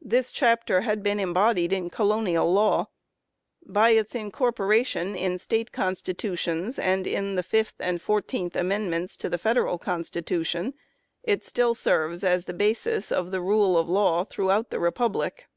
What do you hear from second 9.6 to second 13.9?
Constitution it still serves as the basis of the rule of